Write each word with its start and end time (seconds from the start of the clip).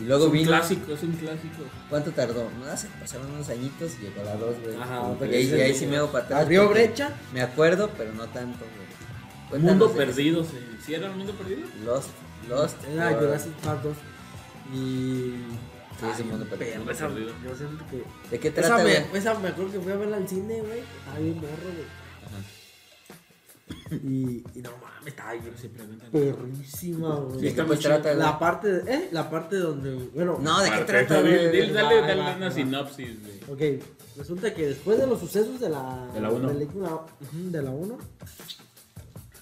Y 0.00 0.04
luego 0.04 0.24
es 0.24 0.26
un 0.28 0.32
vino. 0.32 0.48
clásico, 0.48 0.92
es 0.92 1.02
un 1.02 1.12
clásico. 1.12 1.62
¿Cuánto 1.88 2.10
tardó? 2.12 2.50
No 2.58 2.76
sé, 2.76 2.88
pasaron 3.00 3.30
unos 3.32 3.48
añitos 3.50 3.92
y 4.00 4.04
llegó 4.04 4.22
la 4.24 4.34
2, 4.36 4.56
güey. 4.62 4.76
Ajá, 4.76 5.02
y, 5.20 5.24
ahí, 5.24 5.34
es 5.44 5.48
y 5.50 5.60
ahí 5.60 5.70
el- 5.70 5.76
sí 5.76 5.86
me 5.86 5.96
hago 5.98 6.10
para 6.10 6.24
atrás. 6.24 6.42
Abrió 6.42 6.68
brecha. 6.70 7.10
Me 7.34 7.42
acuerdo, 7.42 7.90
pero 7.98 8.12
no 8.14 8.26
tanto, 8.28 8.64
güey. 9.50 9.62
Mundo 9.62 9.90
perdido, 9.92 10.44
¿sí? 10.44 10.58
¿Sí 10.84 10.94
era 10.94 11.08
el 11.08 11.16
mundo 11.16 11.32
perdido? 11.34 11.66
Lost. 11.84 12.08
Lost. 12.48 12.76
Era 12.88 13.10
por- 13.10 13.18
Jurassic 13.20 13.52
Park 13.54 13.82
2. 13.82 13.96
Y. 14.72 15.34
Sí, 16.00 16.06
ese 16.14 16.24
mundo 16.24 16.46
perdido. 16.46 16.78
Perro, 16.80 16.92
esa- 16.92 17.08
perdido. 17.08 17.32
Yo 17.44 17.54
siento 17.56 17.84
que. 17.90 18.04
¿De 18.30 18.38
qué 18.40 18.48
Esa 18.48 18.56
trata, 18.56 18.76
me, 18.76 18.82
güey? 19.00 19.18
esa 19.18 19.34
me 19.38 19.48
acuerdo 19.48 19.72
que 19.72 19.80
fui 19.80 19.92
a 19.92 19.96
verla 19.96 20.16
al 20.16 20.28
cine, 20.28 20.60
güey. 20.62 20.78
Estaba 20.80 21.18
bien 21.18 21.34
morro, 21.36 21.48
güey. 21.74 21.99
Y, 23.90 24.44
y 24.54 24.62
no 24.62 24.70
mames, 24.82 25.06
estaba 25.08 25.32
preguntan. 25.32 26.10
perrísima, 26.12 27.14
güey. 27.16 27.40
¿De 27.40 27.54
qué 27.54 27.62
pues 27.64 27.80
trata, 27.80 28.10
güey? 28.14 28.22
La 28.24 28.38
parte, 28.38 28.68
de- 28.72 28.94
¿eh? 28.94 29.08
La 29.12 29.28
parte 29.28 29.56
donde, 29.56 29.94
bueno. 30.14 30.38
No, 30.40 30.60
¿de 30.60 30.70
qué 30.70 30.80
trata, 30.84 31.20
güey? 31.20 31.46
Dale, 31.72 32.00
Va, 32.00 32.06
dale 32.06 32.22
va, 32.22 32.36
una 32.36 32.48
va. 32.48 32.52
sinopsis, 32.54 33.16
güey. 33.48 33.78
Ok, 33.78 33.84
resulta 34.16 34.54
que 34.54 34.66
después 34.68 34.98
de 34.98 35.06
los 35.06 35.18
sucesos 35.18 35.58
de 35.60 35.68
la, 35.70 36.08
De 36.14 36.20
la 36.20 36.30
uno. 36.30 36.48
película 36.48 36.88
ujú, 36.94 37.50
de 37.50 37.62
la 37.62 37.70
1, 37.70 37.98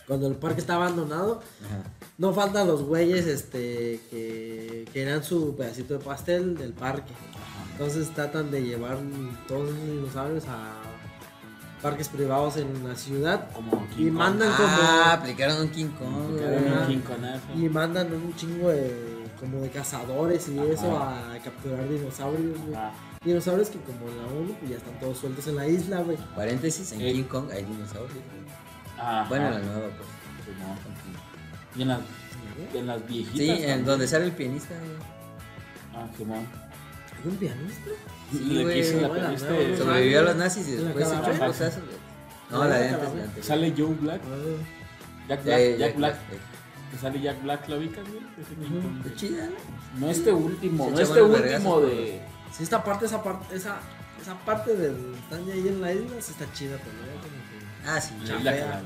cuando 0.06 0.26
el 0.28 0.36
parque 0.36 0.60
está 0.60 0.76
abandonado, 0.76 1.42
Ajá. 1.66 1.82
no 2.16 2.32
faltan 2.32 2.66
los 2.66 2.82
güeyes 2.82 3.26
este, 3.26 4.00
que 4.10 4.86
querían 4.92 5.22
su 5.22 5.54
pedacito 5.54 5.98
de 5.98 6.04
pastel 6.04 6.56
del 6.56 6.72
parque. 6.72 7.12
Entonces 7.72 8.08
tratan 8.14 8.50
de 8.50 8.62
llevar 8.62 8.98
todos 9.46 9.70
los 9.70 9.74
dinosaurios 9.86 10.44
a 10.48 10.72
parques 11.82 12.08
privados 12.08 12.56
en 12.56 12.86
la 12.88 12.94
ciudad 12.96 13.50
Como 13.52 13.86
King 13.90 14.06
y 14.06 14.08
Kong. 14.08 14.12
mandan 14.18 14.48
Ah, 14.58 15.12
aplicaron 15.20 15.60
un 15.62 15.68
King 15.70 15.86
Kong, 15.98 16.08
Como 16.12 16.24
un. 16.24 16.86
King 16.86 16.98
como 17.00 17.64
y 17.64 17.68
mandan 17.68 18.12
un 18.12 18.34
chingo 18.36 18.68
de 18.70 19.18
como 19.40 19.60
de 19.60 19.70
cazadores 19.70 20.48
y 20.48 20.58
Ajá. 20.58 20.68
eso 20.72 20.98
a 20.98 21.38
capturar 21.44 21.88
dinosaurios, 21.88 22.58
güey. 22.60 22.76
Dinosaurios 23.24 23.68
que 23.70 23.78
como 23.80 24.08
en 24.08 24.16
la 24.18 24.26
1 24.26 24.54
pues 24.58 24.70
ya 24.70 24.76
están 24.78 24.98
todos 24.98 25.18
sueltos 25.18 25.46
en 25.46 25.56
la 25.56 25.66
isla, 25.68 26.00
güey. 26.00 26.16
Paréntesis, 26.34 26.90
en 26.92 27.00
Eh. 27.02 27.12
King 27.12 27.24
Kong 27.24 27.48
hay 27.52 27.64
dinosaurios, 27.64 28.12
güey. 28.12 29.28
Bueno, 29.28 29.50
la 29.50 29.58
nueva, 29.60 29.88
pues. 29.96 30.08
Y 31.76 31.82
en 31.82 31.88
las, 31.88 32.00
en 32.74 32.86
las 32.86 33.06
viejitas. 33.06 33.36
Sí, 33.38 33.50
en 33.50 33.56
también. 33.58 33.84
donde 33.84 34.08
sale 34.08 34.24
el 34.24 34.32
pianista, 34.32 34.74
güey. 34.74 34.90
Ah, 35.94 36.08
Simón. 36.16 36.38
¿Hay 36.38 37.30
un 37.30 37.36
pianista? 37.36 37.90
Sí, 38.30 38.38
Le 38.44 38.64
güey. 38.64 38.84
Sobrevivió 39.78 40.18
a 40.20 40.22
los 40.22 40.36
nazis 40.36 40.68
y 40.68 40.72
¿En 40.72 40.84
la 40.84 40.84
después 40.92 41.08
se 41.08 41.14
echó 41.32 41.46
cosas, 41.46 41.74
güey. 41.76 41.96
No, 42.50 42.64
¿En 42.64 42.70
la 42.70 42.76
la 42.78 42.82
de 42.82 42.88
antes, 42.90 43.08
la. 43.36 43.42
Sale 43.42 43.74
Joe 43.76 43.94
Black. 44.00 44.20
Jack 45.28 45.44
Black. 45.44 45.58
Eh, 45.58 45.76
Jack 45.78 45.96
Black. 45.96 46.14
eh. 46.32 46.38
Que 46.90 46.96
sale 46.98 47.20
Jack 47.20 47.42
Black, 47.42 47.68
¿la 47.68 47.76
ubicas, 47.76 48.04
güey? 48.08 48.20
Güey. 49.02 49.14
chida, 49.14 49.46
¿no? 49.46 50.06
No 50.06 50.10
este 50.10 50.32
último, 50.32 50.90
no 50.90 50.98
este 51.00 51.20
último 51.22 51.80
de. 51.80 52.20
Sí, 52.52 52.62
esta 52.62 52.82
parte, 52.82 53.04
esa 53.06 53.22
parte, 53.22 53.54
esa, 53.54 53.76
esa 54.22 54.34
parte 54.44 54.74
del 54.74 55.14
están 55.14 55.40
ahí 55.50 55.68
en 55.68 55.80
la 55.82 55.92
isla, 55.92 56.16
sí 56.20 56.32
está 56.32 56.50
chida, 56.54 56.76
pero 56.78 56.96
luego 56.96 57.20
como 57.20 57.34
que 57.50 57.88
Ah, 57.90 58.00
sí. 58.00 58.14
de 58.24 58.26
Chafea. 58.26 58.82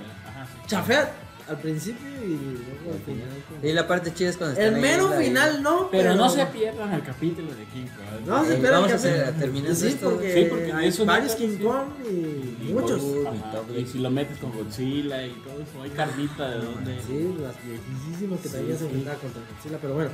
chafea 0.66 1.12
al 1.48 1.58
principio 1.58 2.08
y 2.24 2.28
luego 2.36 2.92
al 2.92 3.00
final. 3.04 3.28
como- 3.48 3.68
Y 3.68 3.72
la 3.72 3.86
parte 3.88 4.14
chida 4.14 4.30
es 4.30 4.36
cuando 4.36 4.58
están 4.58 4.74
El 4.74 4.80
mero 4.80 5.10
final 5.12 5.62
no, 5.62 5.88
Pero 5.90 6.14
no 6.14 6.28
se 6.30 6.46
pierdan 6.46 6.92
el 6.92 7.02
capítulo 7.02 7.48
de 7.54 7.64
King 7.64 7.86
Kong. 7.86 8.26
No, 8.26 8.44
se 8.44 8.54
espera 8.54 8.72
vamos 8.74 8.86
que 8.88 8.92
a 8.92 8.96
hacer- 8.96 9.20
apenas- 9.22 9.40
terminando 9.40 9.74
Sí, 9.74 9.86
esto, 9.88 10.10
porque, 10.10 10.34
Sí, 10.34 10.44
porque 10.48 10.72
hay 10.72 10.90
varios 11.04 11.34
King 11.34 11.56
sí. 11.58 11.62
Kong 11.64 11.88
y, 12.08 12.68
Y 12.68 12.72
muchos. 12.72 13.02
Ajá, 13.26 13.62
y 13.76 13.86
si 13.86 13.98
lo 13.98 14.10
metes 14.10 14.38
con 14.38 14.52
Godzilla 14.52 15.26
y 15.26 15.30
todo 15.32 15.54
eso, 15.60 15.82
hay 15.82 15.90
carnita 15.90 16.48
de 16.50 16.56
dónde. 16.64 16.98
Sí, 17.06 17.34
las 17.40 17.54
viejísimas 17.64 18.40
que 18.40 18.48
Sí, 18.48 18.54
se 18.54 18.78
sí. 18.78 18.84
contra 18.84 19.14
Godzilla, 19.16 19.78
pero 19.80 19.94
bueno. 19.94 20.10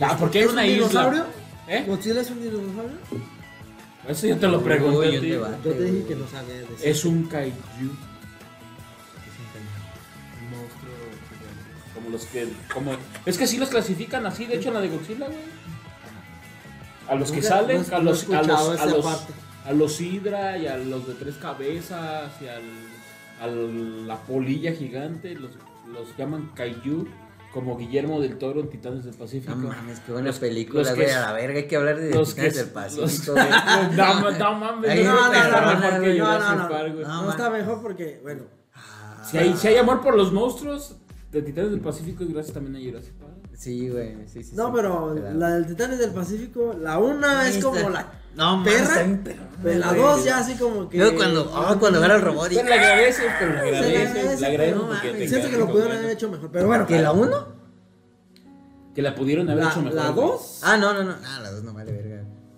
Ah, 0.00 0.16
porque 0.18 0.40
¿Es 0.40 0.52
una 0.52 0.62
un 0.62 0.68
isla. 0.68 0.74
dinosaurio? 0.88 1.24
¿Eh? 1.68 1.84
¿Godzilla 1.86 2.20
es 2.22 2.30
un 2.30 2.42
dinosaurio? 2.42 2.96
Eso 4.08 4.26
yo 4.26 4.36
te 4.36 4.48
lo 4.48 4.62
pregunté. 4.62 5.20
Ti. 5.20 5.30
debate. 5.30 5.56
Yo 5.64 5.72
te 5.74 5.84
dije 5.84 6.06
que 6.08 6.16
no 6.16 6.26
sabía 6.26 6.54
de 6.54 6.64
eso. 6.64 6.74
Es 6.82 7.04
un 7.04 7.24
kaiju. 7.24 7.54
Los 12.12 12.26
que. 12.26 12.48
Como, 12.72 12.92
es 13.26 13.36
que 13.38 13.46
sí 13.46 13.56
los 13.56 13.68
clasifican 13.70 14.24
así, 14.26 14.46
de 14.46 14.56
hecho, 14.56 14.68
en 14.68 14.74
la 14.74 14.80
de 14.80 14.88
Godzilla, 14.88 15.26
güey. 15.26 15.38
A 17.08 17.14
los 17.16 17.32
que 17.32 17.42
salen, 17.42 17.84
no 17.90 17.96
a 17.96 17.98
no 17.98 18.04
los, 18.04 18.28
a 18.30 18.42
los, 18.42 18.80
a 18.80 18.86
los, 18.86 19.06
a 19.66 19.72
los 19.72 20.00
Hydra 20.00 20.56
y 20.58 20.66
a 20.66 20.76
los 20.76 21.06
de 21.06 21.14
tres 21.14 21.34
cabezas 21.36 22.30
y 22.40 22.46
al, 22.46 22.62
a 23.40 23.46
la 23.48 24.16
polilla 24.22 24.72
gigante, 24.72 25.34
los, 25.34 25.50
los 25.92 26.16
llaman 26.16 26.52
kaiju, 26.54 27.06
como 27.52 27.76
Guillermo 27.76 28.20
del 28.20 28.38
Toro 28.38 28.60
en 28.60 28.70
Titanes 28.70 29.04
del 29.04 29.14
Pacífico. 29.14 29.54
No 29.56 29.68
mames, 29.68 30.00
qué 30.00 30.12
buena 30.12 30.28
Los- 30.28 30.38
película, 30.38 30.94
güey. 30.94 31.10
A 31.10 31.20
la 31.20 31.32
verga, 31.32 31.58
hay 31.58 31.66
que 31.66 31.76
hablar 31.76 31.98
de 31.98 32.14
los 32.14 32.30
Titanes 32.30 32.52
que 32.54 32.58
del 32.60 32.68
Pacífico, 32.70 33.32
güey. 33.32 33.46
No, 33.96 34.30
no 34.30 34.54
mames, 34.54 35.04
no, 35.04 35.14
no, 35.14 35.32
no, 35.32 35.32
no, 35.32 35.50
no, 35.50 35.60
no, 35.60 35.80
mejor 35.80 36.00
que 36.02 36.14
no, 36.18 36.38
no, 36.38 36.54
no. 36.56 36.68
No, 36.68 36.88
No, 37.08 37.22
man. 37.22 37.30
está 37.30 37.50
mejor 37.50 37.82
porque, 37.82 38.20
bueno. 38.22 38.42
Si 39.28 39.38
hay, 39.38 39.54
si 39.56 39.68
hay 39.68 39.76
amor 39.76 40.00
por 40.00 40.16
los 40.16 40.32
monstruos 40.32 40.96
de 41.32 41.42
Titanes 41.42 41.70
del 41.70 41.80
Pacífico, 41.80 42.22
y 42.24 42.32
gracias 42.32 42.54
también 42.54 42.76
a 42.76 42.86
Jurassic 42.90 43.14
Park. 43.14 43.32
Sí, 43.54 43.88
güey, 43.88 44.16
sí, 44.28 44.42
sí. 44.44 44.54
No, 44.54 44.66
sí. 44.66 44.72
pero 44.76 45.14
da- 45.14 45.32
la 45.32 45.50
del 45.54 45.66
Titanes 45.66 45.98
del 45.98 46.10
Pacífico, 46.12 46.74
la 46.80 46.98
una 46.98 47.48
es 47.48 47.56
Está- 47.56 47.68
como 47.70 47.90
la. 47.90 48.12
No, 48.36 48.62
perra, 48.64 49.18
Pero 49.62 49.78
la 49.78 49.88
güey. 49.88 50.00
dos 50.00 50.24
ya 50.24 50.38
así 50.38 50.54
como 50.54 50.88
que. 50.88 50.96
Luego 50.98 51.16
cuando, 51.16 51.52
ah, 51.54 51.76
cuando 51.78 51.98
agarra 51.98 52.14
el 52.16 52.22
robot 52.22 52.50
y... 52.50 52.54
Pero 52.56 52.68
le 52.68 52.74
agradeces, 52.74 53.24
pero 53.38 53.52
le 53.52 53.58
agradece, 53.60 54.76
porque 54.86 55.28
Siento 55.28 55.50
que 55.50 55.56
lo 55.58 55.66
pudieron 55.68 55.92
haber 55.98 56.10
hecho 56.10 56.30
mejor. 56.30 56.50
Pero 56.50 56.66
bueno, 56.66 56.86
¿Que 56.86 57.00
la 57.02 57.12
uno? 57.12 57.46
Que 58.94 59.02
la 59.02 59.14
pudieron 59.14 59.48
haber 59.50 59.64
la, 59.64 59.70
hecho 59.70 59.82
mejor. 59.82 59.96
la 59.96 60.10
dos. 60.12 60.60
Ah, 60.62 60.76
no, 60.76 60.92
no, 60.94 61.02
no. 61.02 61.14
Ah, 61.24 61.40
la 61.42 61.50
dos 61.50 61.62
no 61.62 61.72
vale. 61.74 61.92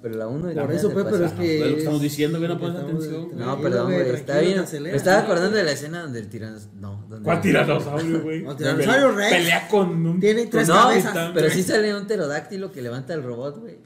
Pero 0.05 0.19
la 0.19 0.27
uno 0.29 0.51
y 0.51 0.55
la 0.55 0.61
Por 0.67 0.71
Titanes 0.73 0.85
eso, 0.85 0.93
pues, 0.93 1.07
pero 1.11 1.25
es 1.25 1.33
que. 1.33 1.55
Es 1.55 1.61
lo 1.67 1.73
que 1.73 1.79
estamos 1.79 2.03
diciendo, 2.03 2.37
güey, 2.39 2.51
no 2.51 2.59
pones 2.59 2.77
atención, 2.79 3.25
güey. 3.25 3.37
No, 3.37 3.59
perdón, 3.59 3.87
güey. 3.91 4.11
Está 4.11 4.39
bien. 4.41 4.63
Me 4.83 4.91
estaba 4.97 5.21
acordando 5.23 5.57
de 5.57 5.65
la 5.65 5.73
escena 5.73 6.03
donde 6.03 6.19
el 6.21 6.29
tiranosaurio. 6.29 6.79
No, 6.79 7.07
donde. 7.09 7.25
¿Cuál 7.25 7.41
tiranosaurio, 7.41 8.23
güey? 8.23 8.43
No, 8.45 8.55
tiranosaurio 8.55 9.13
Rex. 9.13 9.31
Pelea 9.35 9.69
con 9.69 10.07
un. 10.07 10.21
Tiene 10.21 10.47
tres 10.49 10.69
No, 10.69 10.75
cabezas. 10.75 11.31
pero 11.33 11.49
sí 11.49 11.63
sale 11.63 11.97
un 11.97 12.07
pterodáctilo 12.07 12.71
que 12.71 12.83
levanta 12.83 13.15
el 13.15 13.23
robot, 13.23 13.61
güey. 13.61 13.79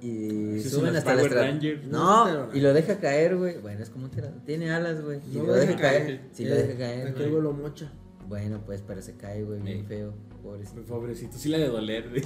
Y 0.00 0.60
son 0.60 0.70
suben 0.80 0.94
hasta 0.96 1.10
la 1.10 1.22
Power 1.22 1.32
estra- 1.32 1.42
Rangers. 1.50 1.84
No, 1.86 2.48
y 2.54 2.60
lo 2.60 2.72
deja 2.72 2.98
caer, 3.00 3.36
güey. 3.36 3.58
Bueno, 3.58 3.82
es 3.82 3.90
como 3.90 4.04
un 4.04 4.10
pterodáctilo. 4.12 4.44
Tiene 4.46 4.70
alas, 4.72 5.02
güey. 5.02 5.18
Y 5.32 5.38
No 5.38 5.44
lo 5.44 5.54
deja 5.54 5.76
caer. 5.76 6.20
Sí, 6.32 6.44
lo 6.44 6.54
Eh, 6.54 6.62
deja 6.62 6.78
caer. 6.78 7.00
Aquel 7.08 7.14
güey. 7.14 7.30
güey 7.30 7.42
lo 7.42 7.52
mocha. 7.52 7.90
Bueno, 8.28 8.60
pues, 8.64 8.80
pero 8.86 9.02
se 9.02 9.16
cae, 9.16 9.42
güey, 9.42 9.60
bien 9.60 9.80
Sí. 9.80 9.84
feo. 9.88 10.14
Pobrecito. 10.42 10.82
Pobrecito, 10.82 11.36
sí 11.36 11.48
le 11.48 11.56
ha 11.56 11.58
de 11.60 11.66
doler, 11.68 12.08
güey. 12.10 12.22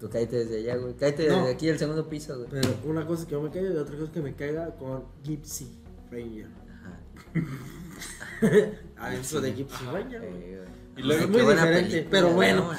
Tú 0.00 0.08
cállate 0.08 0.36
desde 0.44 0.58
allá, 0.58 0.76
güey. 0.76 0.94
Cállate 0.94 1.28
No. 1.28 1.36
desde 1.38 1.50
aquí 1.52 1.66
del 1.66 1.78
segundo 1.78 2.08
piso, 2.08 2.36
güey. 2.36 2.48
Pero 2.50 2.68
una 2.84 3.06
cosa 3.06 3.24
que 3.26 3.32
yo 3.32 3.40
me 3.42 3.50
caiga 3.50 3.70
y 3.72 3.76
otra 3.76 3.96
cosa 3.96 4.12
que 4.12 4.20
me 4.20 4.34
caiga 4.34 4.70
con 4.76 5.04
Gypsy 5.24 5.68
Ranger. 6.10 6.46
Ajá. 6.72 6.98
Adentro 8.98 9.40
de 9.40 9.52
Gypsy 9.54 9.84
Ranger. 9.92 10.22
Eh. 10.24 10.64
Y 10.96 11.02
luego- 11.02 11.22
Ay, 11.24 11.30
muy 11.30 11.40
diferente, 11.40 11.90
película, 11.90 12.10
pero 12.10 12.30
bueno. 12.30 12.70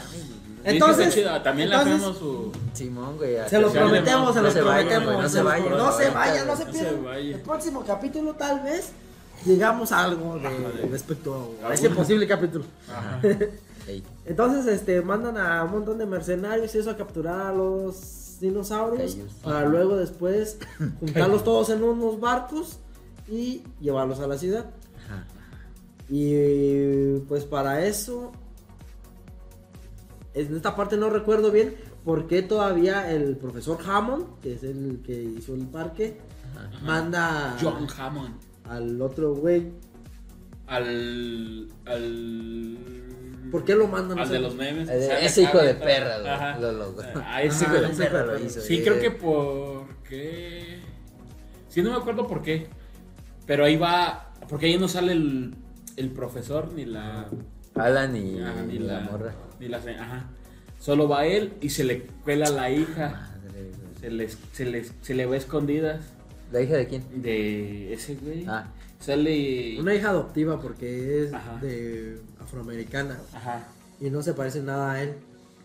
Entonces, 0.63 1.15
también 1.43 1.69
entonces- 1.71 1.87
le 1.87 1.95
hacemos 1.95 2.17
su. 2.17 2.51
Simón, 2.73 3.17
güey. 3.17 3.37
Se 3.49 3.59
lo 3.59 3.71
prometemos, 3.71 4.33
se 4.33 4.41
lo 4.41 4.51
prometemos. 4.51 5.21
no 5.23 5.29
se 5.29 5.41
vayan. 5.41 5.69
No 5.69 5.91
se 5.91 6.09
vayan, 6.09 6.47
no 6.47 6.55
se 6.55 6.65
pierdan. 6.65 7.15
El 7.15 7.39
próximo 7.41 7.83
capítulo, 7.85 8.33
tal 8.35 8.61
vez, 8.63 8.91
llegamos 9.45 9.91
a 9.91 10.03
algo 10.03 10.37
de, 10.37 10.87
respecto 10.91 11.55
a 11.63 11.69
A 11.69 11.73
ese 11.73 11.89
posible 11.89 12.27
capítulo. 12.27 12.65
Ajá. 12.89 13.21
Ey, 13.89 14.03
Entonces, 14.25 14.65
este, 14.67 15.01
mandan 15.01 15.37
a 15.37 15.63
un 15.63 15.71
montón 15.71 15.97
de 15.97 16.05
mercenarios 16.05 16.73
y 16.75 16.77
eso 16.77 16.91
a 16.91 16.97
capturar 16.97 17.47
a 17.47 17.53
los 17.53 18.37
dinosaurios 18.39 19.17
para 19.43 19.65
luego 19.65 19.97
después 19.97 20.59
juntarlos 20.99 21.43
todos 21.43 21.69
en 21.71 21.83
unos 21.83 22.19
barcos 22.19 22.79
y 23.27 23.63
llevarlos 23.81 24.19
a 24.19 24.27
la 24.27 24.37
ciudad. 24.37 24.65
Ajá. 25.05 25.25
Y 26.09 27.17
pues 27.27 27.43
para 27.45 27.85
eso, 27.85 28.31
en 30.33 30.55
esta 30.55 30.75
parte 30.75 30.97
no 30.97 31.09
recuerdo 31.09 31.51
bien 31.51 31.75
por 32.05 32.27
qué 32.27 32.41
todavía 32.41 33.11
el 33.11 33.35
profesor 33.37 33.77
Hammond, 33.85 34.39
que 34.41 34.53
es 34.53 34.63
el 34.63 35.01
que 35.05 35.21
hizo 35.21 35.53
el 35.53 35.67
parque, 35.67 36.17
Ajá. 36.55 36.85
manda 36.85 37.57
John 37.61 37.87
Hammond. 37.97 38.35
al 38.63 39.01
otro 39.01 39.33
güey. 39.35 39.71
Al. 40.67 41.67
Al. 41.85 42.58
¿Por 43.51 43.65
qué 43.65 43.75
lo 43.75 43.87
mandan? 43.87 44.19
Al 44.19 44.29
de 44.29 44.39
los 44.39 44.55
memes. 44.55 44.89
Eh, 44.89 45.19
Ese 45.21 45.43
hijo 45.43 45.59
de 45.59 45.73
perra. 45.75 46.57
Lo 46.59 46.71
logró. 46.71 47.07
Ah, 47.25 47.41
ese 47.41 47.65
hijo 47.65 47.73
de 47.75 47.89
perra 47.89 48.25
lo 48.25 48.39
hizo. 48.39 48.61
Sí, 48.61 48.81
creo 48.83 48.99
que 48.99 49.11
porque. 49.11 50.79
Sí, 51.67 51.81
no 51.81 51.91
me 51.91 51.97
acuerdo 51.97 52.27
por 52.27 52.41
qué. 52.41 52.67
Pero 53.45 53.65
ahí 53.65 53.77
va. 53.77 54.33
Porque 54.47 54.67
ahí 54.67 54.77
no 54.77 54.87
sale 54.87 55.11
el, 55.13 55.55
el 55.97 56.09
profesor 56.11 56.71
ni 56.73 56.85
la. 56.85 57.27
Alan 57.75 58.15
y, 58.15 58.39
ah, 58.41 58.65
y 58.69 58.79
la, 58.79 59.01
morra. 59.01 59.33
Ni 59.59 59.67
la. 59.67 59.77
Ajá. 59.77 60.29
Solo 60.79 61.07
va 61.07 61.25
él 61.25 61.53
y 61.61 61.69
se 61.69 61.83
le 61.83 62.03
cuela 62.23 62.49
la 62.49 62.69
hija. 62.71 63.29
Madre. 63.43 63.71
Se 63.99 64.09
le, 64.09 64.29
se 64.29 64.65
le, 64.65 64.85
se 65.01 65.13
le 65.13 65.25
va 65.25 65.35
a 65.35 65.37
escondidas. 65.37 66.01
¿La 66.51 66.61
hija 66.61 66.75
de 66.77 66.87
quién? 66.87 67.03
De 67.21 67.93
ese 67.93 68.15
güey. 68.15 68.45
Ah, 68.47 68.67
Sale. 68.99 69.79
Una 69.79 69.95
hija 69.95 70.09
adoptiva 70.09 70.59
porque 70.59 71.23
es 71.25 71.33
Ajá. 71.33 71.57
de 71.61 72.19
afroamericana 72.41 73.17
Ajá. 73.33 73.67
y 74.01 74.09
no 74.09 74.21
se 74.21 74.33
parece 74.33 74.61
nada 74.61 74.93
a 74.93 75.03
él. 75.03 75.13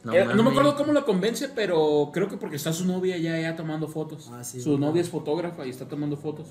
No, 0.04 0.12
Eh, 0.12 0.24
no 0.36 0.42
me 0.42 0.50
acuerdo 0.50 0.76
cómo 0.76 0.92
lo 0.92 1.04
convence, 1.06 1.48
pero 1.48 2.10
creo 2.12 2.28
que 2.28 2.36
porque 2.36 2.56
está 2.56 2.72
su 2.74 2.84
novia 2.86 3.16
ya, 3.16 3.40
ya 3.40 3.56
tomando 3.56 3.88
fotos. 3.88 4.30
Ah, 4.32 4.44
sí, 4.44 4.60
su 4.60 4.72
¿verdad? 4.72 4.88
novia 4.88 5.00
es 5.02 5.08
fotógrafa 5.08 5.66
y 5.66 5.70
está 5.70 5.88
tomando 5.88 6.16
fotos. 6.18 6.48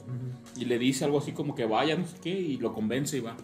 Y 0.57 0.65
le 0.65 0.79
dice 0.79 1.06
algo 1.06 1.19
así 1.19 1.31
como 1.33 1.53
que 1.53 1.65
vaya, 1.65 1.95
no 1.95 2.06
sé 2.07 2.18
qué, 2.21 2.31
y 2.31 2.57
lo 2.57 2.74
convence 2.74 3.18
y 3.18 3.21
va. 3.21 3.38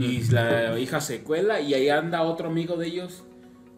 Y 0.00 0.22
la 0.32 0.78
hija 0.80 1.00
se 1.00 1.22
cuela 1.22 1.60
y 1.60 1.74
ahí 1.74 1.88
anda 1.90 2.22
otro 2.22 2.48
amigo 2.48 2.76
de 2.76 2.88
ellos, 2.88 3.22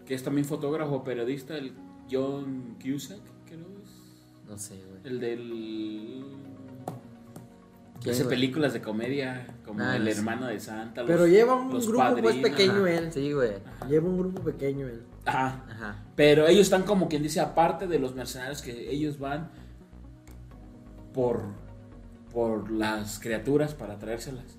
que 0.07 0.15
es 0.15 0.23
también 0.23 0.45
fotógrafo, 0.47 1.05
periodista, 1.05 1.57
el 1.59 1.73
John 2.11 2.77
Cusack, 2.83 3.19
creo. 3.45 3.67
No 4.49 4.57
sé, 4.59 4.75
güey. 4.77 5.01
El 5.05 5.21
del... 5.21 6.25
¿Quién, 8.03 8.15
Hace 8.15 8.25
películas 8.27 8.73
de 8.73 8.81
comedia, 8.83 9.47
como 9.65 9.83
Ah, 9.83 9.97
el 9.97 10.07
hermano 10.07 10.47
de 10.47 10.61
Santa. 10.61 11.01
los- 11.03 11.11
Pero 11.11 11.27
lleva 11.27 11.55
un 11.55 11.73
los 11.73 11.89
grupo, 11.89 12.05
pues, 12.23 12.37
pequeño. 12.37 12.73
Ajá, 12.85 12.91
él. 12.93 13.13
Sí, 13.13 13.33
güey. 13.33 13.53
Lleva 13.89 14.09
un 14.09 14.19
grupo 14.19 14.43
pequeño 14.43 14.87
él. 14.87 15.03
Ajá. 15.25 15.65
Ajá. 15.69 16.05
Pero 16.15 16.47
ellos 16.47 16.63
están 16.63 16.83
como 16.85 17.09
quien 17.09 17.23
dice, 17.23 17.41
aparte 17.41 17.87
de 17.89 17.99
los 17.99 18.15
mercenarios 18.15 18.63
que 18.63 18.91
ellos 18.91 19.19
van 19.19 19.51
por, 21.13 21.43
por 22.33 22.71
las 22.71 23.19
criaturas 23.19 23.75
para 23.75 23.99
traérselas. 23.99 24.59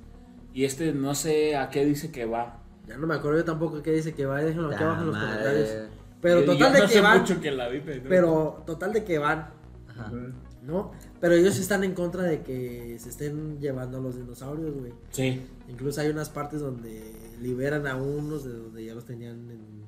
Y 0.54 0.66
este 0.66 0.92
no 0.92 1.14
sé 1.16 1.56
a 1.56 1.70
qué 1.70 1.86
dice 1.86 2.12
que 2.12 2.26
va. 2.26 2.60
Ya 2.88 2.98
no 2.98 3.06
me 3.08 3.16
acuerdo 3.16 3.38
yo 3.40 3.46
tampoco 3.46 3.82
qué 3.84 3.92
dice 3.92 4.14
que 4.14 4.26
va. 4.26 4.42
Déjenlo 4.42 4.72
aquí 4.74 4.84
abajo 4.84 5.02
en 5.02 5.08
los 5.08 5.16
madre. 5.16 5.30
comentarios. 5.38 5.90
Pero 6.22 6.40
total 6.42 6.58
yo 6.58 6.72
de 6.72 6.82
que 6.82 6.88
sé 6.88 7.02
van. 7.02 7.20
mucho 7.20 7.40
que 7.40 7.52
la 7.52 7.70
vi, 7.70 7.80
pero... 7.80 8.10
Pero 8.10 8.64
total 8.66 8.92
de 8.94 9.04
que 9.04 9.20
van. 9.20 9.50
Ajá. 10.00 10.12
¿No? 10.64 10.92
Pero 11.22 11.34
ellos 11.36 11.58
están 11.60 11.84
en 11.84 11.94
contra 11.94 12.24
de 12.24 12.42
que 12.42 12.98
se 13.00 13.10
estén 13.10 13.60
llevando 13.60 13.98
a 14.00 14.02
los 14.02 14.16
dinosaurios, 14.18 14.74
güey. 14.76 14.92
Sí. 15.12 15.42
Incluso 15.70 16.02
hay 16.02 16.10
unas 16.10 16.30
partes 16.30 16.60
donde 16.60 17.14
liberan 17.42 17.88
a 17.88 17.96
unos 17.96 18.44
de 18.44 18.54
donde 18.54 18.84
ya 18.86 18.94
los 18.96 19.06
tenían 19.06 19.50
en- 19.50 19.88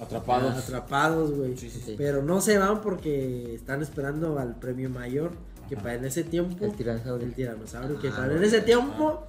Atrapados. 0.00 0.54
atrapados, 0.56 1.32
güey. 1.32 1.56
Sí, 1.56 1.68
sí, 1.68 1.82
sí. 1.84 1.94
Pero 1.98 2.22
no 2.22 2.40
se 2.40 2.56
van 2.58 2.80
porque 2.80 3.54
están 3.54 3.82
esperando 3.82 4.38
al 4.38 4.54
premio 4.58 4.88
mayor. 4.88 5.32
Que 5.68 5.74
Ajá. 5.74 5.82
para 5.84 5.94
en 5.96 6.04
ese 6.06 6.24
tiempo. 6.24 6.64
El 6.64 6.72
tiranosaurio. 6.72 7.26
El 7.26 7.34
tiranosaurio. 7.34 7.98
Que 8.00 8.08
Ah, 8.08 8.14
para 8.16 8.34
en 8.36 8.44
ese 8.44 8.60
tiempo. 8.62 9.24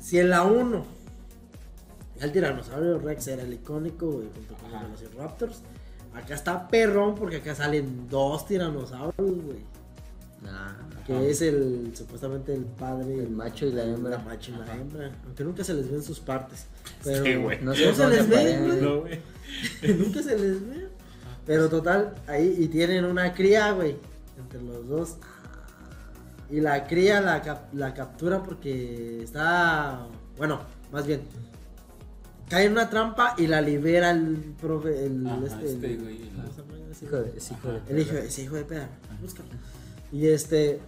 Si 0.00 0.18
en 0.18 0.30
la 0.30 0.44
1. 0.44 0.84
El 2.20 2.32
tiranosaurio 2.32 2.98
Rex 2.98 3.26
era 3.28 3.42
el 3.42 3.52
icónico, 3.54 4.06
güey, 4.10 4.28
junto 4.34 4.54
con 4.54 4.72
Ajá. 4.74 4.86
los 4.88 5.00
Velociraptors. 5.00 5.62
Acá 6.16 6.34
está 6.34 6.66
perrón 6.68 7.14
porque 7.14 7.36
acá 7.36 7.54
salen 7.54 8.08
dos 8.08 8.46
tiranosaurios, 8.46 9.14
güey. 9.44 9.58
Nah. 10.42 10.72
Que 11.06 11.12
Ajá. 11.14 11.22
es 11.24 11.40
el 11.42 11.92
supuestamente 11.94 12.54
el 12.54 12.64
padre. 12.64 13.18
El 13.20 13.30
macho 13.30 13.66
y 13.66 13.72
la 13.72 13.84
hembra. 13.84 14.12
La 14.12 14.18
macho 14.24 14.52
y 14.52 14.56
la 14.66 14.74
hembra. 14.74 15.10
Aunque 15.24 15.44
nunca 15.44 15.62
se 15.62 15.74
les 15.74 15.90
ven 15.90 16.02
sus 16.02 16.18
partes. 16.20 16.66
Pero 17.04 17.24
Sí, 17.24 17.34
güey. 17.36 17.58
No 17.60 17.66
no, 17.70 17.74
sé 17.74 17.94
se 17.94 18.08
les 18.08 18.28
ven. 18.28 18.82
No, 18.82 19.00
güey. 19.02 19.20
nunca 19.98 20.22
se 20.22 20.38
les 20.38 20.66
ve. 20.68 20.88
Pero 21.46 21.68
total, 21.68 22.14
ahí 22.26 22.56
y 22.58 22.66
tienen 22.68 23.04
una 23.04 23.32
cría, 23.34 23.70
güey. 23.72 23.96
Entre 24.38 24.60
los 24.62 24.88
dos. 24.88 25.16
Y 26.50 26.60
la 26.60 26.86
cría 26.86 27.20
la, 27.20 27.42
cap- 27.42 27.72
la 27.72 27.92
captura 27.94 28.42
porque 28.42 29.22
está. 29.22 30.06
Bueno, 30.36 30.60
más 30.92 31.06
bien. 31.06 31.20
Cae 32.48 32.66
en 32.66 32.72
una 32.72 32.88
trampa 32.88 33.34
y 33.38 33.46
la 33.46 33.60
libera 33.60 34.10
el 34.12 34.36
profe. 34.60 35.04
El, 35.06 35.26
Ajá, 35.26 35.40
este, 35.46 35.66
este 35.72 35.94
el- 35.94 36.02
güey, 36.02 36.18
¿cómo 36.30 36.42
la- 36.44 36.50
se 36.52 36.62
llama 36.62 36.74
ese? 36.90 37.04
Hijo 37.04 37.16
de, 37.16 37.36
es 37.36 37.50
hijo 37.50 37.68
de 37.72 37.80
El 37.88 37.98
hijo, 38.00 38.16
ese 38.16 38.42
hijo 38.42 38.54
de 38.56 38.64
peda, 38.64 38.88
búscalo. 39.20 39.48
Y 40.12 40.26
este. 40.28 40.80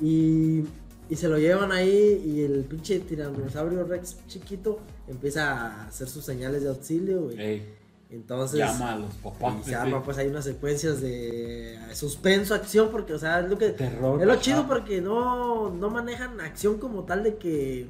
Y, 0.00 0.64
y 1.08 1.16
se 1.16 1.28
lo 1.28 1.38
llevan 1.38 1.70
ahí 1.72 2.22
y 2.26 2.42
el 2.42 2.64
pinche 2.64 2.98
tiranosaurio 3.00 3.84
Rex 3.84 4.16
chiquito 4.26 4.80
empieza 5.06 5.52
a 5.52 5.86
hacer 5.86 6.08
sus 6.08 6.24
señales 6.24 6.62
de 6.64 6.68
auxilio, 6.68 7.22
güey. 7.22 7.40
Ey, 7.40 7.74
Entonces. 8.10 8.58
llama 8.58 8.92
a 8.94 8.98
los 8.98 9.14
papás. 9.14 9.54
y 9.62 9.70
se 9.70 9.74
arma 9.76 10.02
pues 10.02 10.18
hay 10.18 10.26
unas 10.28 10.44
secuencias 10.44 11.00
de 11.00 11.78
suspenso, 11.94 12.54
acción, 12.54 12.88
porque 12.90 13.12
o 13.14 13.18
sea, 13.18 13.40
es 13.40 13.48
lo 13.48 13.56
que... 13.56 13.70
Terror. 13.70 14.20
Es 14.20 14.26
lo 14.26 14.36
chido 14.36 14.66
porque 14.66 15.00
no, 15.00 15.70
no 15.70 15.90
manejan 15.90 16.40
acción 16.40 16.78
como 16.78 17.04
tal 17.04 17.22
de 17.22 17.36
que... 17.36 17.86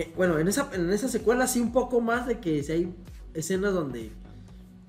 eh, 0.00 0.12
bueno, 0.16 0.38
en 0.38 0.48
esa, 0.48 0.70
en 0.72 0.90
esa 0.90 1.08
secuela 1.08 1.46
sí 1.46 1.60
un 1.60 1.72
poco 1.72 2.00
más 2.00 2.26
de 2.26 2.38
que 2.38 2.62
si 2.62 2.72
hay 2.72 2.94
escenas 3.34 3.72
donde 3.74 4.10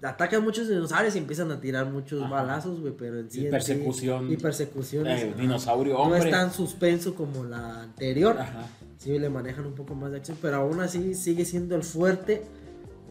atacan 0.01 0.41
muchos 0.43 0.69
dinosaurios 0.69 1.15
y 1.15 1.17
empiezan 1.17 1.51
a 1.51 1.59
tirar 1.59 1.85
muchos 1.87 2.21
Ajá. 2.21 2.31
balazos, 2.31 2.79
güey, 2.79 2.93
pero 2.97 3.19
en 3.19 3.29
sí... 3.29 3.47
Y 3.47 3.49
persecución. 3.49 4.27
sí- 4.27 4.33
y 4.33 4.37
persecuciones. 4.37 5.23
Eh, 5.23 5.33
dinosaurio, 5.37 5.95
No 5.95 5.99
hombre. 6.03 6.19
es 6.19 6.31
tan 6.31 6.53
suspenso 6.53 7.15
como 7.15 7.43
la 7.43 7.81
anterior. 7.83 8.37
Ajá. 8.39 8.65
Sí 8.97 9.17
le 9.19 9.29
manejan 9.29 9.65
un 9.65 9.75
poco 9.75 9.95
más 9.95 10.11
de 10.11 10.17
acción, 10.17 10.37
pero 10.41 10.57
aún 10.57 10.79
así 10.81 11.15
sigue 11.15 11.43
siendo 11.45 11.75
el 11.75 11.83
fuerte 11.83 12.43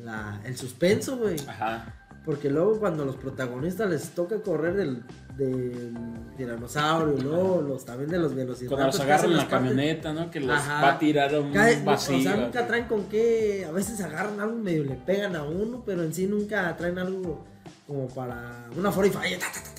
la, 0.03 0.41
el 0.45 0.57
suspenso, 0.57 1.19
güey. 1.19 1.37
Ajá. 1.47 2.08
Porque 2.25 2.51
luego 2.51 2.79
cuando 2.79 3.05
los 3.05 3.17
protagonistas 3.17 3.89
les 3.89 4.11
toca 4.11 4.43
correr 4.43 4.75
del, 4.75 5.03
del 5.37 5.95
tiranosaurio, 6.37 7.25
¿no? 7.25 7.63
Los, 7.63 7.85
también 7.85 8.11
de 8.11 8.19
los 8.19 8.35
velociraptors. 8.35 8.69
Cuando 8.69 8.87
los 8.87 9.01
agarran 9.01 9.31
en 9.31 9.37
la 9.37 9.49
camioneta, 9.49 10.13
¿no? 10.13 10.31
Que 10.31 10.41
los 10.41 10.51
va 10.51 10.91
a 10.91 10.99
tirar 10.99 11.35
a 11.35 11.41
un 11.41 11.53
cae, 11.53 11.83
vacío. 11.83 12.19
O 12.19 12.21
sea, 12.21 12.37
nunca 12.37 12.67
traen 12.67 12.85
con 12.85 13.05
qué... 13.05 13.65
A 13.67 13.73
veces 13.73 14.01
agarran 14.03 14.39
algo 14.41 14.57
medio 14.57 14.85
le 14.85 14.95
pegan 14.95 15.37
a 15.37 15.43
uno, 15.45 15.83
pero 15.87 16.03
en 16.03 16.13
sí 16.13 16.27
nunca 16.27 16.77
traen 16.77 16.99
algo 16.99 17.45
como 17.87 18.07
para 18.09 18.67
una 18.77 18.91
45 18.91 19.78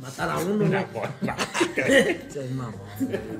matar 0.00 0.30
a 0.30 0.38
uno, 0.38 0.66
güey. 0.66 0.70
Seas 2.30 2.50
mamón. 2.52 2.74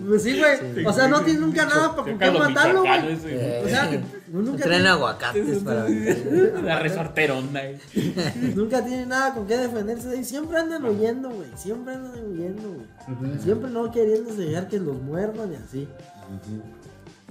Pues 0.09 0.23
sí, 0.23 0.39
güey. 0.39 0.85
O 0.85 0.93
sea, 0.93 1.09
no 1.09 1.21
tiene 1.23 1.41
nunca 1.41 1.65
nada 1.67 1.95
para 1.95 2.03
con 2.11 2.19
qué 2.19 2.31
matarlo, 2.31 2.81
güey. 2.83 3.17
güey. 3.17 3.65
O 3.65 3.69
sea, 3.69 3.91
No 4.29 4.43
nunca 4.43 4.65
traen 4.65 4.87
aguacates 4.87 5.59
para 5.65 5.89
La 5.89 6.79
resorterona. 6.79 7.61
güey. 7.63 8.15
nunca 8.55 8.85
tiene 8.85 9.07
nada 9.07 9.35
con 9.35 9.47
qué 9.47 9.57
defenderse. 9.57 10.17
Y 10.17 10.25
siempre 10.25 10.59
andan 10.59 10.85
huyendo, 10.85 11.31
güey. 11.31 11.49
Siempre 11.57 11.95
andan 11.95 12.25
huyendo, 12.25 12.63
güey. 12.75 13.39
Siempre 13.41 13.71
no 13.71 13.91
queriendo 13.91 14.35
dejar 14.35 14.69
que 14.69 14.79
los 14.79 15.01
muerdan 15.01 15.53
y 15.53 15.57
así. 15.57 15.89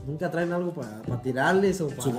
Nunca 0.05 0.29
traen 0.31 0.51
algo 0.53 0.73
para, 0.73 1.01
para 1.03 1.21
tirarles 1.21 1.81
o 1.81 1.87
para. 1.89 2.09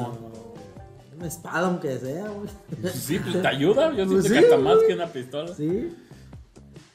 Una 1.18 1.28
espada, 1.28 1.66
aunque 1.66 1.98
sea, 1.98 2.28
güey. 2.28 2.48
Sí, 2.94 3.18
pues 3.18 3.42
te 3.42 3.46
ayuda. 3.48 3.92
Yo 3.94 4.06
Pues 4.06 4.24
siento 4.24 4.28
sí, 4.28 4.32
que 4.32 4.38
hasta 4.38 4.56
más 4.56 4.76
que 4.86 4.94
una 4.94 5.06
pistola. 5.06 5.54
Sí. 5.54 5.94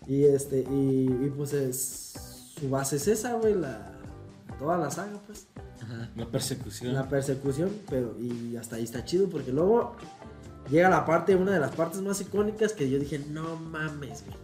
Y 0.08 0.24
este, 0.26 0.60
y, 0.60 1.26
y 1.26 1.34
pues 1.36 1.54
es. 1.54 2.14
Su 2.60 2.70
base 2.70 2.96
es 2.96 3.08
esa, 3.08 3.34
güey. 3.34 3.54
La, 3.54 3.92
toda 4.60 4.78
la 4.78 4.90
saga, 4.92 5.20
pues. 5.26 5.48
Ajá. 5.82 6.10
La 6.16 6.26
persecución. 6.26 6.94
La 6.94 7.10
persecución, 7.10 7.72
pero. 7.90 8.16
Y 8.20 8.56
hasta 8.56 8.78
ahí 8.78 8.84
está 8.84 9.04
chido, 9.04 9.30
porque 9.30 9.52
luego. 9.52 9.96
Llega 10.70 10.90
la 10.90 11.06
parte, 11.06 11.36
una 11.36 11.52
de 11.52 11.60
las 11.60 11.76
partes 11.76 12.02
más 12.02 12.20
icónicas 12.22 12.74
que 12.74 12.90
yo 12.90 12.98
dije, 12.98 13.20
no 13.20 13.56
mames, 13.56 14.24
güey. 14.26 14.36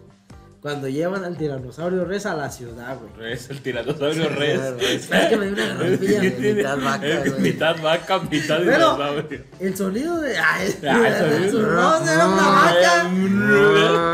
Cuando 0.61 0.87
llevan 0.87 1.23
al 1.23 1.37
tiranosaurio 1.37 2.05
Rex 2.05 2.27
a 2.27 2.35
la 2.35 2.51
ciudad, 2.51 2.95
güey. 2.99 3.11
Res, 3.31 3.49
el 3.49 3.61
tiranosaurio 3.61 4.29
res. 4.29 4.59
Es 4.79 5.07
que 5.07 5.35
me 5.37 5.47
dio 5.47 5.53
una 5.55 5.73
güey. 5.73 5.97
Mitad 6.53 6.77
vaca, 6.79 7.19
güey. 7.25 7.41
mitad 7.41 7.81
vaca, 7.81 8.19
mitad 8.19 8.59
dinosaurio. 8.59 9.43
El 9.59 9.75
sonido 9.75 10.21
de. 10.21 10.37
Ay, 10.37 10.77
Ah, 10.87 11.07
el 11.07 11.49
sonido. 11.49 12.03
era 12.03 12.27
una 12.27 12.47
vaca 12.47 13.11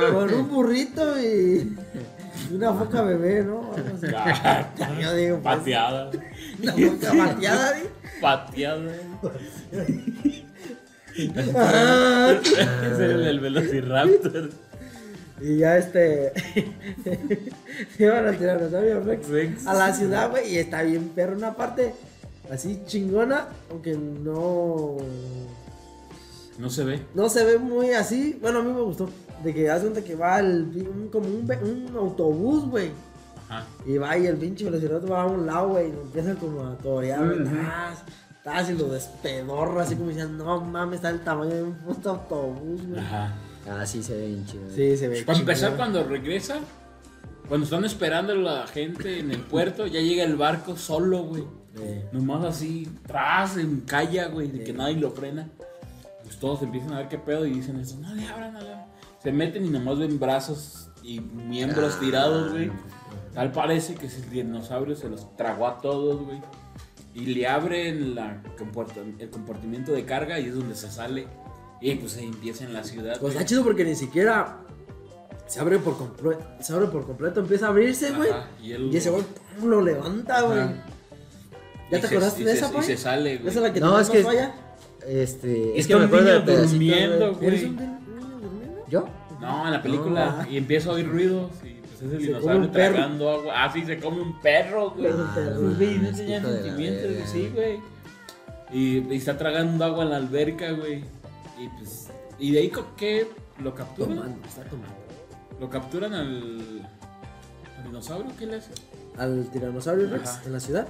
con 0.13 0.33
un 0.33 0.49
burrito 0.49 1.19
y. 1.21 1.75
una 2.53 2.73
foca 2.73 3.01
bebé, 3.01 3.43
¿no? 3.43 3.73
Así. 3.73 4.07
Yo 5.01 5.13
digo, 5.15 5.39
pues, 5.43 5.57
Pateada. 5.57 6.11
Una 6.63 6.71
foca 6.73 7.13
bateada, 7.13 7.75
¿sí? 7.75 7.83
Pateada. 8.21 8.91
Ah. 11.55 12.35
Ese 12.41 12.61
es 12.93 12.99
el 13.27 13.39
Velociraptor. 13.41 14.49
Y 15.41 15.58
ya 15.58 15.77
este. 15.77 16.34
Llevan 17.98 18.25
al 18.25 18.38
tiranosaurio 18.38 19.01
Rex 19.01 19.29
Rex. 19.29 19.67
a 19.67 19.74
la 19.74 19.94
ciudad, 19.94 20.29
güey. 20.32 20.53
Y 20.53 20.58
está 20.58 20.82
bien 20.82 21.10
perro. 21.10 21.36
Una 21.38 21.56
parte 21.56 21.94
así 22.51 22.82
chingona. 22.86 23.48
Aunque 23.70 23.96
no. 23.96 24.98
No 26.58 26.70
se 26.70 26.84
ve. 26.84 27.01
No 27.13 27.29
se 27.29 27.46
ve 27.46 27.58
muy 27.60 27.91
así. 27.91 28.38
Bueno, 28.41 28.60
a 28.60 28.63
mí 28.63 28.72
me 28.74 28.82
gustó. 28.82 29.10
De 29.44 29.53
que 29.53 29.70
haz 29.70 29.82
cuenta 29.82 30.01
que 30.03 30.15
va 30.15 30.39
el, 30.39 30.63
un- 30.91 31.10
como 31.10 31.27
un, 31.27 31.48
un 31.89 31.96
autobús, 31.98 32.65
güey. 32.70 32.91
Ajá. 33.48 33.63
Y 33.86 33.98
va 33.98 34.17
y 34.17 34.25
el 34.25 34.38
pinche 34.38 34.65
velociraptor 34.65 35.12
va 35.12 35.22
a 35.22 35.25
un 35.27 35.46
lado, 35.46 35.70
güey. 35.70 35.89
Y 35.89 35.91
empieza 35.91 36.34
como 36.36 36.63
a 36.65 36.75
torear, 36.79 37.24
güey. 37.24 37.44
Tas, 37.44 38.03
tas, 38.44 38.70
y 38.72 38.74
lo 38.74 38.88
despedorra, 38.89 39.84
así 39.84 39.96
como 39.96 40.10
diciendo, 40.10 40.44
no 40.44 40.62
mames, 40.62 40.96
está 40.96 41.10
el 41.12 41.22
tamaño 41.22 41.53
de 41.53 41.63
un 41.63 41.74
puto 41.75 42.10
autobús, 42.10 42.88
güey. 42.88 43.00
Ajá. 43.00 43.36
Ah, 43.69 43.86
sí 43.86 44.01
se 44.03 44.15
ve 44.15 44.27
bien 44.27 44.45
chido. 44.45 44.69
Sí, 44.74 44.95
se 44.97 45.07
ve. 45.07 45.24
Para 45.24 45.39
empezar, 45.39 45.75
cuando 45.75 46.03
regresa, 46.03 46.57
cuando 47.47 47.65
están 47.65 47.86
esperando 47.86 48.33
a 48.33 48.36
la 48.36 48.67
gente 48.67 49.19
en 49.19 49.31
el 49.31 49.41
puerto, 49.41 49.88
ya 49.88 50.00
llega 50.01 50.24
el 50.24 50.36
barco 50.36 50.75
solo, 50.77 51.24
güey. 51.24 51.43
Eh, 51.79 52.07
Nomás 52.12 52.43
así, 52.45 52.88
tras, 53.05 53.57
en 53.57 53.81
calla, 53.81 54.27
güey, 54.27 54.47
de 54.47 54.63
que 54.63 54.74
nadie 54.74 54.95
lo 54.97 55.12
frena. 55.12 55.47
Pues 56.24 56.38
todos 56.39 56.62
empiezan 56.63 56.93
a 56.93 56.97
ver 57.00 57.07
qué 57.07 57.17
pedo 57.17 57.45
y 57.45 57.51
dicen 57.51 57.79
eso, 57.79 57.97
no 58.00 58.13
le 58.15 58.27
abran, 58.27 58.53
no 58.53 58.59
le 58.62 58.69
abran. 58.74 58.86
Se 59.21 59.31
meten 59.31 59.65
y 59.65 59.69
nomás 59.69 59.97
ven 60.00 60.19
brazos 60.19 60.89
y 61.03 61.19
miembros 61.19 61.93
Ah, 61.95 62.00
tirados, 62.00 62.51
güey. 62.51 62.71
Tal 63.33 63.51
parece 63.51 63.95
que 63.95 64.07
ese 64.07 64.21
dinosaurio 64.29 64.95
se 64.95 65.09
los 65.09 65.36
tragó 65.38 65.67
a 65.67 65.77
todos, 65.79 66.24
güey. 66.25 66.39
Y 67.13 67.27
le 67.27 67.47
abren 67.47 68.15
la 68.15 68.41
comporta- 68.57 69.01
el 69.19 69.29
compartimiento 69.29 69.91
de 69.91 70.05
carga 70.05 70.39
y 70.39 70.45
es 70.47 70.55
donde 70.55 70.75
se 70.75 70.89
sale. 70.91 71.27
Y 71.81 71.96
pues 71.96 72.13
se 72.13 72.24
empieza 72.24 72.63
en 72.63 72.74
la 72.74 72.84
ciudad. 72.84 73.19
Pues 73.19 73.34
está 73.34 73.46
chido 73.46 73.63
porque 73.63 73.84
ni 73.84 73.96
siquiera 73.96 74.57
se 75.46 75.60
abre 75.60 75.79
por 75.79 75.98
completo, 75.98 76.43
se 76.60 76.74
abre 76.74 76.88
por 76.88 77.05
completo, 77.05 77.39
empieza 77.39 77.67
a 77.67 77.69
abrirse, 77.69 78.12
güey. 78.12 78.29
Y 78.62 78.74
Y 78.74 78.98
ese 78.98 79.10
güey 79.12 79.24
lo 79.63 79.81
levanta, 79.81 80.41
güey. 80.41 80.60
¿Ya 81.89 81.98
Y 82.00 82.01
te 82.01 82.07
se- 82.07 82.15
acordaste 82.15 82.41
y 82.41 82.46
de 82.46 82.51
se- 82.51 82.57
esa, 82.57 82.67
Y 82.69 82.72
güey? 82.74 82.84
se 82.86 82.98
sale, 82.98 83.38
güey. 83.38 83.50
¿Esa 83.50 83.60
es 83.60 83.63
la 83.63 83.74
que 83.74 83.79
No, 83.79 83.96
te 83.96 84.01
es 84.01 84.10
que- 84.10 84.24
falla? 84.24 84.55
Este. 85.07 85.79
Es 85.79 85.88
que 85.88 85.96
me 85.96 86.03
acuerdo 86.05 86.43
pedacito, 86.43 86.69
durmiendo, 86.72 87.34
güey. 87.36 87.48
¿Eres 87.48 87.62
güey. 87.62 87.69
un 87.72 87.77
niño 87.77 88.39
durmiendo? 88.41 88.86
¿Yo? 88.89 89.05
No, 89.39 89.65
en 89.67 89.72
la 89.72 89.81
película. 89.81 90.43
No. 90.46 90.51
Y 90.51 90.57
empieza 90.57 90.89
a 90.89 90.93
oír 90.93 91.07
ruidos. 91.07 91.51
Y 91.63 91.75
pues 91.75 91.93
es 91.93 92.01
el 92.01 92.10
Se 92.10 92.17
dinosaurio 92.17 92.41
come 92.55 92.65
un 92.65 92.72
perro. 92.74 92.93
tragando 92.96 93.29
agua. 93.29 93.53
Ah, 93.55 93.72
sí, 93.72 93.86
se 93.86 94.00
come 94.00 94.22
un 94.22 94.41
perro, 94.41 94.89
güey. 94.91 95.12
Güey, 95.77 95.98
no 96.00 96.07
enseñan 96.10 96.43
de 96.43 96.62
sentimientos, 96.63 97.29
sí, 97.31 97.50
güey. 97.53 97.77
güey. 97.77 97.79
Y, 98.74 99.13
y 99.13 99.15
está 99.15 99.38
tragando 99.38 99.86
agua 99.86 100.03
en 100.03 100.10
la 100.10 100.17
alberca, 100.17 100.72
güey. 100.72 101.05
Y 101.59 101.69
pues. 101.69 102.07
Y 102.39 102.51
de 102.51 102.59
ahí, 102.59 102.71
¿qué? 102.95 103.27
¿Lo 103.59 103.73
capturan? 103.73 104.15
Tomando, 104.17 104.47
está 104.47 104.63
tomando. 104.63 104.93
¿Lo 105.59 105.69
capturan 105.69 106.13
al. 106.13 106.87
al 107.77 107.83
dinosaurio? 107.83 108.31
¿Qué 108.37 108.45
le 108.45 108.55
hace? 108.57 108.71
Al 109.17 109.49
tiranosaurio 109.51 110.07
Rex 110.09 110.41
en 110.45 110.53
la 110.53 110.59
ciudad. 110.59 110.87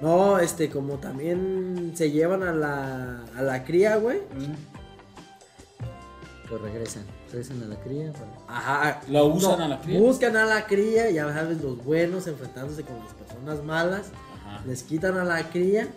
No, 0.00 0.38
este, 0.38 0.68
como 0.70 0.94
también 0.94 1.92
se 1.94 2.10
llevan 2.10 2.42
a 2.42 2.52
la, 2.52 3.22
a 3.36 3.42
la 3.42 3.62
cría, 3.64 3.96
güey. 3.96 4.20
Pues 6.48 6.60
regresan. 6.60 7.04
Regresan 7.30 7.62
a 7.62 7.66
la 7.66 7.76
cría. 7.76 8.12
para- 8.12 8.56
Ajá. 8.58 9.00
¿Lo 9.08 9.26
usan 9.26 9.60
a 9.60 9.68
la 9.68 9.80
cría? 9.80 10.00
Buscan 10.00 10.36
a 10.36 10.44
la 10.44 10.66
cría, 10.66 11.10
ya 11.10 11.32
sabes, 11.32 11.62
los 11.62 11.82
buenos 11.84 12.26
enfrentándose 12.26 12.82
con 12.82 12.98
las 12.98 13.12
personas 13.14 13.62
malas. 13.64 14.06
Ajá. 14.44 14.62
Les 14.66 14.82
quitan 14.82 15.16
a 15.18 15.24
la 15.24 15.48
cría 15.50 15.88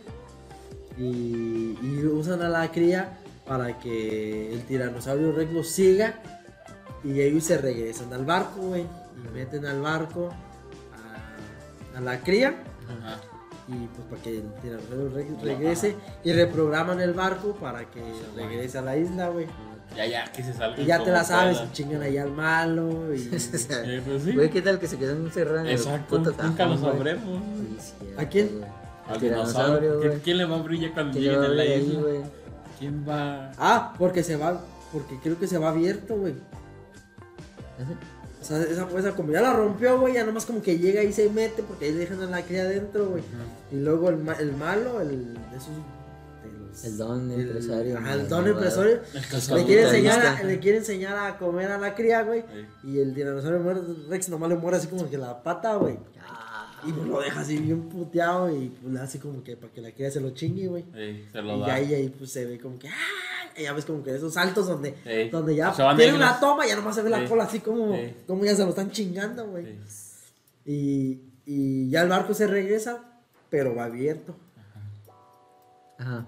y, 0.98 1.78
y 1.82 2.06
usan 2.06 2.42
a 2.42 2.50
la 2.50 2.72
cría 2.72 3.18
para 3.48 3.80
que 3.80 4.54
el 4.54 4.62
tiranosaurio 4.66 5.32
Rex 5.32 5.52
los 5.54 5.68
siga 5.70 6.16
y 7.04 7.22
ellos 7.22 7.44
se 7.44 7.58
regresan 7.58 8.12
al 8.14 8.26
barco, 8.26 8.60
güey. 8.62 8.82
Y 8.84 9.34
meten 9.34 9.66
al 9.66 9.82
barco 9.82 10.30
a, 11.94 11.98
a 11.98 12.02
la 12.02 12.20
cría 12.22 12.56
Ajá. 12.86 13.20
y 13.68 13.88
pues 13.88 14.08
para 14.10 14.22
que 14.22 14.38
el 14.38 14.54
tiranosaurio 14.62 15.10
Rex 15.10 15.42
regrese 15.44 15.96
y 16.24 16.34
reprograman 16.34 17.00
el 17.02 17.14
barco 17.14 17.56
para 17.56 17.90
que 17.92 18.02
regrese 18.36 18.78
a 18.78 18.82
la 18.82 18.98
isla, 18.98 19.30
güey. 19.30 19.48
Ya, 19.96 20.06
ya, 20.08 20.26
que 20.32 20.44
se 20.44 20.52
salga. 20.54 20.82
Y 20.82 20.86
ya 20.86 21.02
te 21.04 21.12
la 21.12 21.24
sabes, 21.24 21.58
pueda. 21.60 21.72
chingan 21.72 22.02
ahí 22.02 22.18
al 22.18 22.32
malo 22.32 23.14
y... 23.14 23.20
Eh, 23.30 24.02
pues 24.06 24.24
sí. 24.24 24.32
Güey, 24.34 24.50
¿qué 24.50 24.62
tal 24.62 24.80
que 24.80 24.88
se 24.88 24.98
quedan 24.98 25.18
encerrados 25.18 25.70
Exacto, 25.70 26.18
nunca 26.18 26.66
lo 26.66 26.76
tajón, 26.76 26.82
sabremos. 26.82 27.40
Sí, 27.80 27.94
¿A 28.18 28.26
quién? 28.28 28.62
Al 29.08 29.20
Tiranosaurio, 29.20 29.80
dinosaurio. 29.80 30.02
¿Qui- 30.02 30.08
güey. 30.10 30.20
¿Quién 30.22 30.38
le 30.40 30.46
va 30.46 30.56
a 30.56 30.62
brillar 30.64 30.94
cuando 30.94 31.14
¿Quién 31.18 31.32
le 31.32 31.38
va 31.38 31.48
lleguen 31.48 31.60
a 31.60 31.64
la 31.64 31.76
isla? 31.76 32.00
güey? 32.02 32.22
¿Quién 32.80 33.06
va? 33.08 33.52
Ah, 33.58 33.94
porque 33.98 34.24
se 34.24 34.36
va, 34.36 34.62
porque 34.92 35.18
creo 35.22 35.40
que 35.40 35.48
se 35.48 35.58
va 35.58 35.70
abierto, 35.70 36.16
güey. 36.18 36.34
O 38.42 38.46
sea, 38.48 38.62
esa 38.62 38.88
esa 38.98 39.12
como 39.16 39.32
ya 39.32 39.42
la 39.42 39.54
rompió, 39.54 40.00
güey, 40.00 40.14
ya 40.14 40.24
nomás 40.26 40.46
como 40.46 40.62
que 40.62 40.78
llega 40.78 41.02
y 41.04 41.12
se 41.12 41.30
mete 41.30 41.64
porque 41.64 41.86
ahí 41.86 41.94
dejan 41.94 42.22
a 42.22 42.26
la 42.28 42.42
cría 42.44 42.62
adentro, 42.64 43.10
güey. 43.10 43.24
Y 43.72 43.78
luego 43.78 44.10
el, 44.10 44.18
ma- 44.18 44.34
el 44.40 44.54
malo, 44.56 45.02
el 45.02 45.34
de 45.34 45.58
esos... 45.58 45.70
El 46.84 46.98
don 46.98 47.32
empresario, 47.32 47.98
Ajá, 47.98 48.14
el 48.16 48.28
don 48.28 48.46
empresario. 48.48 49.00
El. 49.14 49.58
Le 49.58 49.66
quiere, 49.66 49.84
enseñar 49.84 50.20
a, 50.26 50.44
le 50.44 50.60
quiere 50.60 50.78
enseñar 50.80 51.16
a 51.18 51.38
comer 51.38 51.72
a 51.72 51.78
la 51.78 51.96
cría, 51.96 52.24
güey. 52.24 52.40
Ey. 52.54 52.68
Y 52.84 53.00
el 53.00 53.14
tiranosaurio 53.16 53.62
muerde- 53.62 53.96
Rex 54.10 54.28
nomás 54.28 54.50
le 54.50 54.56
muere 54.58 54.76
así 54.78 54.88
como 54.88 55.10
que 55.10 55.18
la 55.18 55.42
pata, 55.42 55.76
güey. 55.78 55.98
Y 56.88 56.92
pues 56.92 57.08
lo 57.08 57.20
deja 57.22 57.40
así 57.42 57.58
bien 57.58 57.90
puteado 57.90 58.50
y 58.56 58.70
pues 58.70 58.94
le 58.94 59.00
hace 59.00 59.20
como 59.20 59.44
que 59.44 59.56
para 59.58 59.72
que 59.74 59.82
la 59.82 59.92
cría 59.92 60.12
se 60.12 60.22
lo 60.22 60.32
chingue, 60.32 60.68
güey. 60.68 60.86
Ey, 60.96 61.28
se 61.32 61.42
lo 61.42 61.58
Y 61.58 61.60
da. 61.62 61.68
ya 61.68 61.74
ahí, 61.76 61.94
ahí 61.94 62.10
pues 62.10 62.32
se 62.32 62.46
ve 62.46 62.60
como 62.60 62.78
que, 62.78 62.88
¡ah! 62.90 63.52
Y 63.58 63.64
ya 63.64 63.74
ves 63.74 63.86
como 63.86 64.04
que 64.04 64.14
esos 64.16 64.34
saltos 64.34 64.68
donde, 64.68 64.94
Ey. 65.06 65.30
donde 65.30 65.56
ya 65.56 65.74
Se 65.74 65.82
van 65.82 65.96
tiene 65.98 66.12
negras. 66.14 66.32
una 66.32 66.40
toma, 66.40 66.68
ya 66.68 66.76
nomás 66.76 66.96
se 66.96 67.02
ve 67.02 67.10
la 67.10 67.26
cola 67.28 67.46
así 67.46 67.60
como, 67.60 67.98
como 68.28 68.44
ya 68.46 68.56
se 68.56 68.64
lo 68.64 68.70
están 68.70 68.92
chingando, 68.92 69.48
güey. 69.48 69.66
Ey. 69.66 69.80
Y, 70.66 71.22
y 71.46 71.90
ya 71.90 72.02
el 72.02 72.10
barco 72.10 72.34
se 72.34 72.48
regresa, 72.48 73.04
pero 73.50 73.74
va 73.76 73.86
abierto. 73.86 74.36
Ajá, 75.98 76.26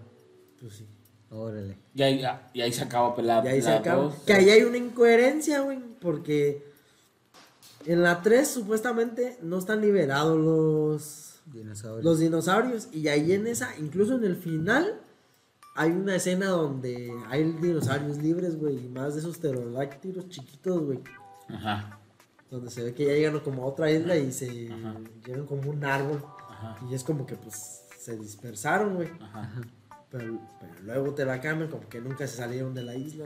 Pues 0.62 0.74
sí. 0.76 0.88
órale. 1.30 1.78
Y 1.94 2.02
ahí, 2.04 2.24
ah, 2.24 2.50
y 2.54 2.62
ahí 2.62 2.72
se 2.72 2.84
acaba 2.84 3.14
pelada. 3.16 3.44
Y 3.46 3.48
ahí 3.56 3.62
se 3.62 3.72
acaba. 3.72 4.04
dos. 4.04 4.16
Que 4.26 4.34
ahí 4.34 4.50
hay 4.50 4.64
una 4.64 4.78
incoherencia, 4.78 5.62
güey, 5.62 5.80
porque 6.00 6.67
en 7.88 8.04
la 8.04 8.22
3 8.22 8.48
supuestamente 8.48 9.38
no 9.42 9.58
están 9.58 9.80
liberados 9.82 10.38
los, 10.38 11.40
Dinosaurio. 11.46 12.04
los 12.04 12.20
dinosaurios. 12.20 12.90
Y 12.92 13.08
ahí 13.08 13.32
en 13.32 13.48
esa, 13.48 13.70
incluso 13.78 14.16
en 14.16 14.26
el 14.26 14.36
final, 14.36 15.00
hay 15.74 15.92
una 15.92 16.16
escena 16.16 16.48
donde 16.48 17.14
hay 17.30 17.44
dinosaurios 17.44 18.18
libres, 18.18 18.60
güey, 18.60 18.86
y 18.86 18.90
más 18.90 19.14
de 19.14 19.22
esos 19.22 19.38
pterodáctilos 19.38 20.28
chiquitos, 20.28 20.84
güey. 20.84 21.00
Ajá. 21.48 22.00
Donde 22.52 22.70
se 22.72 22.84
ve 22.84 22.94
que 22.94 23.06
ya 23.06 23.14
llegan 23.14 23.40
como 23.40 23.64
a 23.64 23.68
otra 23.68 23.90
isla 23.90 24.18
y 24.18 24.34
se 24.34 24.50
llegan 25.26 25.46
como 25.48 25.70
un 25.70 25.86
árbol. 25.86 26.22
Ajá. 26.50 26.78
Y 26.90 26.94
es 26.94 27.06
como 27.06 27.26
que 27.26 27.36
pues 27.38 27.84
se 27.98 28.18
dispersaron, 28.18 28.96
güey. 28.96 29.10
Ajá. 29.22 29.50
Pero, 30.12 30.40
pero 30.60 30.74
luego 30.84 31.14
te 31.14 31.26
la 31.26 31.40
cambian 31.40 31.70
como 31.70 31.88
que 31.88 32.02
nunca 32.02 32.28
se 32.28 32.38
salieron 32.38 32.74
de 32.74 32.84
la 32.84 32.96
isla. 32.96 33.26